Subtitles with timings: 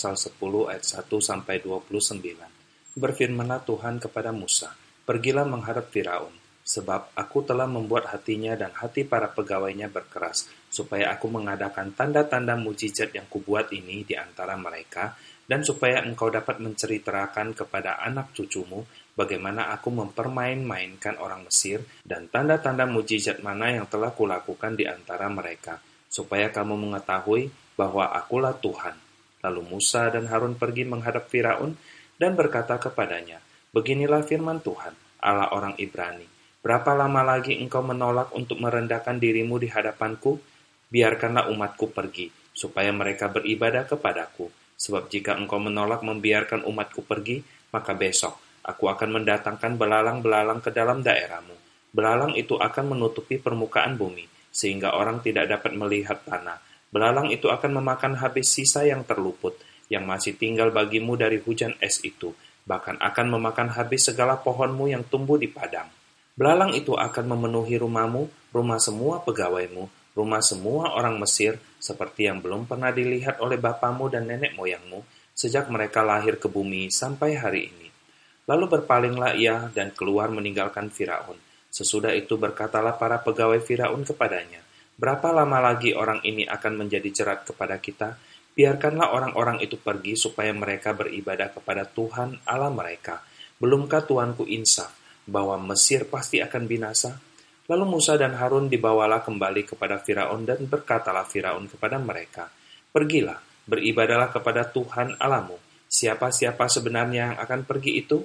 [0.00, 2.96] pasal 10 ayat 1 sampai 29.
[2.96, 4.72] Berfirmanlah Tuhan kepada Musa,
[5.04, 6.32] "Pergilah menghadap Firaun,
[6.64, 13.12] sebab aku telah membuat hatinya dan hati para pegawainya berkeras, supaya aku mengadakan tanda-tanda mujizat
[13.12, 18.80] yang kubuat ini di antara mereka, dan supaya engkau dapat menceritakan kepada anak cucumu
[19.12, 25.76] bagaimana aku mempermain-mainkan orang Mesir dan tanda-tanda mujizat mana yang telah kulakukan di antara mereka,
[26.08, 29.09] supaya kamu mengetahui bahwa akulah Tuhan.
[29.40, 31.72] Lalu Musa dan Harun pergi menghadap Firaun
[32.20, 33.40] dan berkata kepadanya,
[33.72, 34.92] Beginilah firman Tuhan,
[35.24, 36.26] Allah orang Ibrani.
[36.60, 40.36] Berapa lama lagi engkau menolak untuk merendahkan dirimu di hadapanku?
[40.90, 44.50] Biarkanlah umatku pergi, supaya mereka beribadah kepadaku.
[44.76, 47.40] Sebab jika engkau menolak membiarkan umatku pergi,
[47.72, 51.56] maka besok aku akan mendatangkan belalang-belalang ke dalam daerahmu.
[51.90, 57.78] Belalang itu akan menutupi permukaan bumi, sehingga orang tidak dapat melihat tanah Belalang itu akan
[57.78, 59.54] memakan habis sisa yang terluput,
[59.86, 62.34] yang masih tinggal bagimu dari hujan es itu,
[62.66, 65.86] bahkan akan memakan habis segala pohonmu yang tumbuh di padang.
[66.34, 72.66] Belalang itu akan memenuhi rumahmu, rumah semua pegawaimu, rumah semua orang Mesir, seperti yang belum
[72.66, 75.02] pernah dilihat oleh bapamu dan nenek moyangmu,
[75.34, 77.88] sejak mereka lahir ke bumi sampai hari ini.
[78.50, 81.38] Lalu berpalinglah ia dan keluar meninggalkan Firaun.
[81.70, 84.58] Sesudah itu berkatalah para pegawai Firaun kepadanya,
[85.00, 88.20] Berapa lama lagi orang ini akan menjadi jerat kepada kita?
[88.52, 93.24] Biarkanlah orang-orang itu pergi supaya mereka beribadah kepada Tuhan Allah mereka.
[93.56, 94.92] Belumkah Tuanku insaf
[95.24, 97.16] bahwa Mesir pasti akan binasa?
[97.64, 102.52] Lalu Musa dan Harun dibawalah kembali kepada Firaun dan berkatalah Firaun kepada mereka,
[102.92, 105.56] Pergilah, beribadalah kepada Tuhan Alamu.
[105.88, 108.20] Siapa-siapa sebenarnya yang akan pergi itu?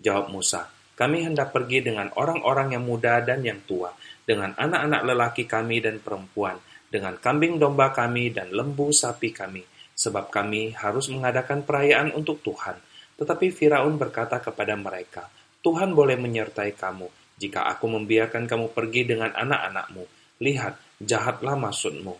[0.00, 3.90] Jawab Musa, kami hendak pergi dengan orang-orang yang muda dan yang tua,
[4.22, 6.54] dengan anak-anak lelaki kami dan perempuan,
[6.86, 12.78] dengan kambing domba kami dan lembu sapi kami, sebab kami harus mengadakan perayaan untuk Tuhan.
[13.18, 15.26] Tetapi Firaun berkata kepada mereka,
[15.66, 17.10] Tuhan boleh menyertai kamu,
[17.42, 20.04] jika aku membiarkan kamu pergi dengan anak-anakmu.
[20.46, 22.14] Lihat, jahatlah maksudmu.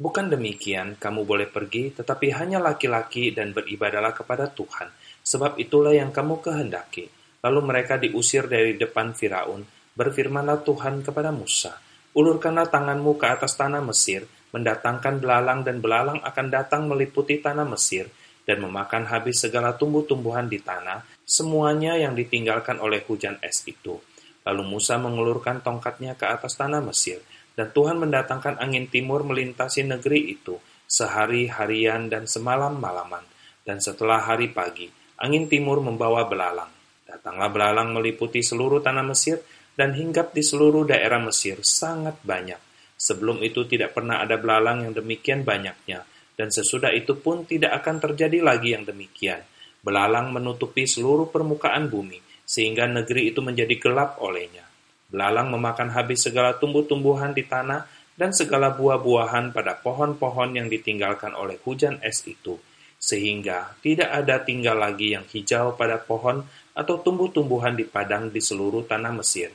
[0.00, 4.86] Bukan demikian, kamu boleh pergi, tetapi hanya laki-laki dan beribadalah kepada Tuhan,
[5.26, 9.64] sebab itulah yang kamu kehendaki Lalu mereka diusir dari depan Firaun.
[9.96, 11.76] Berfirmanlah Tuhan kepada Musa,
[12.10, 18.10] Ulurkanlah tanganmu ke atas tanah Mesir, mendatangkan belalang dan belalang akan datang meliputi tanah Mesir,
[18.42, 24.02] dan memakan habis segala tumbuh-tumbuhan di tanah, semuanya yang ditinggalkan oleh hujan es itu.
[24.42, 27.22] Lalu Musa mengulurkan tongkatnya ke atas tanah Mesir,
[27.54, 30.58] dan Tuhan mendatangkan angin timur melintasi negeri itu,
[30.90, 33.22] sehari harian dan semalam malaman.
[33.62, 34.90] Dan setelah hari pagi,
[35.22, 36.79] angin timur membawa belalang.
[37.10, 39.42] Datanglah belalang meliputi seluruh tanah Mesir
[39.74, 42.62] dan hinggap di seluruh daerah Mesir sangat banyak.
[42.94, 46.06] Sebelum itu tidak pernah ada belalang yang demikian banyaknya,
[46.38, 49.42] dan sesudah itu pun tidak akan terjadi lagi yang demikian.
[49.82, 54.62] Belalang menutupi seluruh permukaan bumi, sehingga negeri itu menjadi gelap olehnya.
[55.10, 61.58] Belalang memakan habis segala tumbuh-tumbuhan di tanah dan segala buah-buahan pada pohon-pohon yang ditinggalkan oleh
[61.66, 62.60] hujan es itu,
[63.00, 66.44] sehingga tidak ada tinggal lagi yang hijau pada pohon
[66.76, 69.48] atau tumbuh-tumbuhan di padang di seluruh tanah Mesir.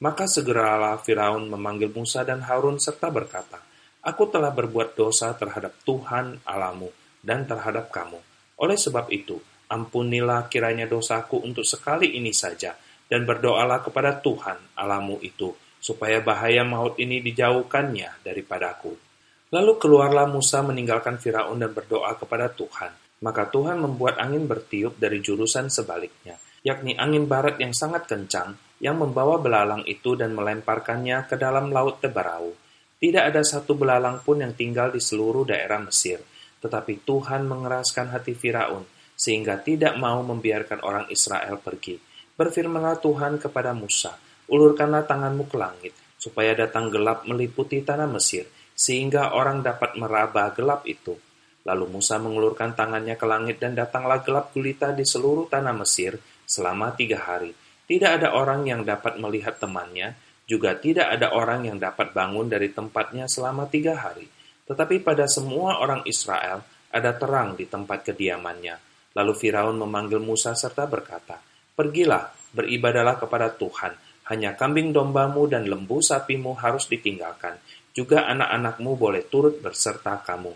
[0.00, 3.60] Maka segeralah Firaun memanggil Musa dan Harun serta berkata,
[4.00, 6.88] Aku telah berbuat dosa terhadap Tuhan Alamu
[7.20, 8.16] dan terhadap kamu.
[8.62, 9.36] Oleh sebab itu,
[9.68, 12.72] ampunilah kiranya dosaku untuk sekali ini saja,
[13.10, 19.07] dan berdoalah kepada Tuhan Alamu itu, supaya bahaya maut ini dijauhkannya daripadaku.
[19.48, 22.92] Lalu keluarlah Musa meninggalkan Firaun dan berdoa kepada Tuhan.
[23.24, 28.94] Maka Tuhan membuat angin bertiup dari jurusan sebaliknya, yakni angin barat yang sangat kencang, yang
[28.94, 32.54] membawa belalang itu dan melemparkannya ke dalam laut Tebarau.
[32.98, 36.22] Tidak ada satu belalang pun yang tinggal di seluruh daerah Mesir,
[36.62, 38.86] tetapi Tuhan mengeraskan hati Firaun,
[39.18, 41.98] sehingga tidak mau membiarkan orang Israel pergi.
[42.38, 44.14] Berfirmanlah Tuhan kepada Musa,
[44.46, 48.46] ulurkanlah tanganmu ke langit, supaya datang gelap meliputi tanah Mesir,
[48.78, 51.18] sehingga orang dapat meraba gelap itu.
[51.66, 56.14] Lalu Musa mengulurkan tangannya ke langit dan datanglah gelap gulita di seluruh tanah Mesir,
[56.46, 57.50] selama tiga hari.
[57.84, 60.14] Tidak ada orang yang dapat melihat temannya,
[60.48, 64.24] juga tidak ada orang yang dapat bangun dari tempatnya selama tiga hari.
[64.64, 68.80] Tetapi pada semua orang Israel ada terang di tempat kediamannya.
[69.12, 71.36] Lalu Firaun memanggil Musa serta berkata,
[71.76, 73.92] Pergilah, beribadalah kepada Tuhan,
[74.32, 77.56] hanya kambing dombamu dan lembu sapimu harus ditinggalkan,
[77.92, 80.52] juga anak-anakmu boleh turut berserta kamu.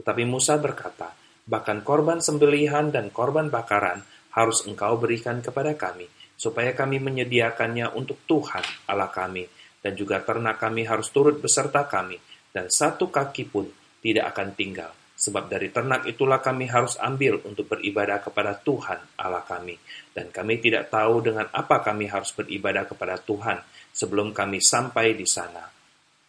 [0.00, 1.12] Tetapi Musa berkata,
[1.44, 4.00] bahkan korban sembelihan dan korban bakaran
[4.32, 6.06] harus engkau berikan kepada kami,
[6.38, 9.44] supaya kami menyediakannya untuk Tuhan Allah kami,
[9.82, 12.16] dan juga ternak kami harus turut beserta kami,
[12.54, 13.66] dan satu kaki pun
[14.00, 14.90] tidak akan tinggal,
[15.20, 19.76] sebab dari ternak itulah kami harus ambil untuk beribadah kepada Tuhan Allah kami.
[20.10, 23.60] Dan kami tidak tahu dengan apa kami harus beribadah kepada Tuhan
[23.92, 25.79] sebelum kami sampai di sana.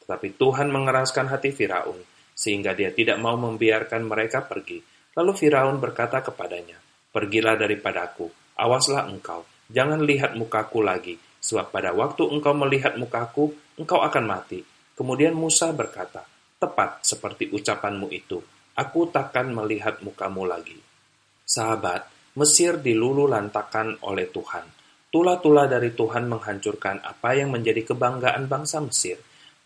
[0.03, 2.01] Tetapi Tuhan mengeraskan hati Firaun,
[2.33, 4.81] sehingga dia tidak mau membiarkan mereka pergi.
[5.13, 6.80] Lalu Firaun berkata kepadanya,
[7.12, 14.00] Pergilah daripadaku, awaslah engkau, jangan lihat mukaku lagi, sebab pada waktu engkau melihat mukaku, engkau
[14.00, 14.63] akan mati.
[14.95, 16.24] Kemudian Musa berkata,
[16.62, 18.39] Tepat seperti ucapanmu itu,
[18.77, 20.77] aku takkan melihat mukamu lagi.
[21.42, 24.63] Sahabat, Mesir dilulu lantakan oleh Tuhan.
[25.12, 29.19] Tula-tula dari Tuhan menghancurkan apa yang menjadi kebanggaan bangsa Mesir.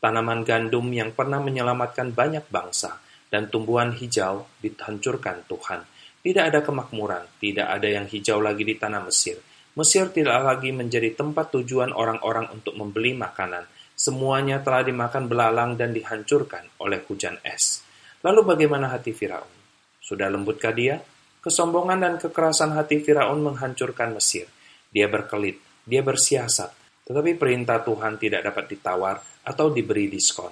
[0.06, 5.82] Tanaman gandum yang pernah menyelamatkan banyak bangsa dan tumbuhan hijau dihancurkan Tuhan.
[6.22, 9.42] Tidak ada kemakmuran, tidak ada yang hijau lagi di tanah Mesir.
[9.74, 13.66] Mesir tidak lagi menjadi tempat tujuan orang-orang untuk membeli makanan.
[13.98, 17.82] Semuanya telah dimakan belalang dan dihancurkan oleh hujan es.
[18.22, 19.50] Lalu bagaimana hati Firaun?
[19.98, 21.02] Sudah lembutkah dia?
[21.42, 24.46] Kesombongan dan kekerasan hati Firaun menghancurkan Mesir.
[24.94, 29.16] Dia berkelit, dia bersiasat, tetapi perintah Tuhan tidak dapat ditawar
[29.46, 30.52] atau diberi diskon.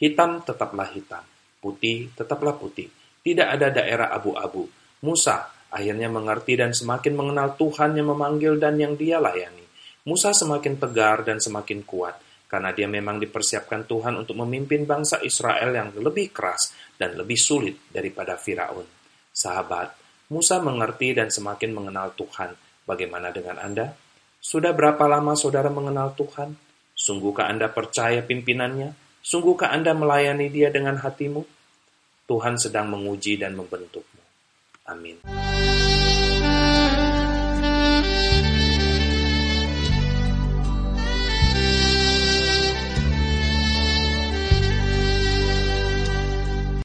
[0.00, 1.20] Hitam tetaplah hitam,
[1.60, 2.88] putih tetaplah putih.
[3.20, 4.64] Tidak ada daerah abu-abu.
[5.04, 9.68] Musa akhirnya mengerti dan semakin mengenal Tuhan yang memanggil dan yang dia layani.
[10.08, 12.16] Musa semakin tegar dan semakin kuat
[12.50, 17.92] karena dia memang dipersiapkan Tuhan untuk memimpin bangsa Israel yang lebih keras dan lebih sulit
[17.92, 18.82] daripada Firaun.
[19.30, 19.94] Sahabat,
[20.34, 22.56] Musa mengerti dan semakin mengenal Tuhan.
[22.88, 24.09] Bagaimana dengan Anda?
[24.40, 26.56] Sudah berapa lama saudara mengenal Tuhan?
[26.96, 28.96] Sungguhkah Anda percaya pimpinannya?
[29.20, 31.44] Sungguhkah Anda melayani dia dengan hatimu?
[32.24, 34.22] Tuhan sedang menguji dan membentukmu.
[34.88, 35.20] Amin.